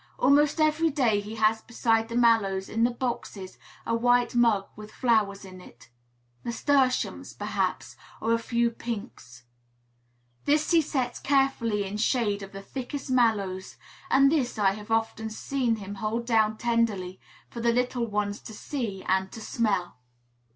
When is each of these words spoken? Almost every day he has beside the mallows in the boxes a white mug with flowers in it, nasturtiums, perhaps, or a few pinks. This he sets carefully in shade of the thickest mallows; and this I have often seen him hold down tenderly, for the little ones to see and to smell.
Almost 0.17 0.59
every 0.59 0.89
day 0.89 1.19
he 1.21 1.35
has 1.35 1.61
beside 1.61 2.09
the 2.09 2.15
mallows 2.15 2.69
in 2.69 2.83
the 2.83 2.89
boxes 2.89 3.59
a 3.85 3.93
white 3.93 4.33
mug 4.33 4.67
with 4.75 4.91
flowers 4.91 5.45
in 5.45 5.61
it, 5.61 5.91
nasturtiums, 6.43 7.33
perhaps, 7.33 7.95
or 8.19 8.33
a 8.33 8.39
few 8.39 8.71
pinks. 8.71 9.43
This 10.45 10.71
he 10.71 10.81
sets 10.81 11.19
carefully 11.19 11.83
in 11.83 11.97
shade 11.97 12.41
of 12.41 12.51
the 12.51 12.63
thickest 12.63 13.11
mallows; 13.11 13.77
and 14.09 14.31
this 14.31 14.57
I 14.57 14.71
have 14.71 14.89
often 14.89 15.29
seen 15.29 15.75
him 15.75 15.93
hold 15.93 16.25
down 16.25 16.57
tenderly, 16.57 17.19
for 17.51 17.59
the 17.61 17.71
little 17.71 18.07
ones 18.07 18.39
to 18.39 18.55
see 18.55 19.03
and 19.07 19.31
to 19.31 19.39
smell. 19.39 19.97